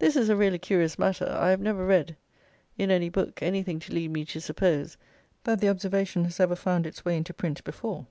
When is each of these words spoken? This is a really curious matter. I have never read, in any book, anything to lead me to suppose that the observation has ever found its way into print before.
This 0.00 0.16
is 0.16 0.28
a 0.28 0.34
really 0.34 0.58
curious 0.58 0.98
matter. 0.98 1.28
I 1.30 1.50
have 1.50 1.60
never 1.60 1.86
read, 1.86 2.16
in 2.76 2.90
any 2.90 3.08
book, 3.08 3.40
anything 3.40 3.78
to 3.78 3.94
lead 3.94 4.10
me 4.10 4.24
to 4.24 4.40
suppose 4.40 4.96
that 5.44 5.60
the 5.60 5.68
observation 5.68 6.24
has 6.24 6.40
ever 6.40 6.56
found 6.56 6.88
its 6.88 7.04
way 7.04 7.16
into 7.16 7.32
print 7.32 7.62
before. 7.62 8.08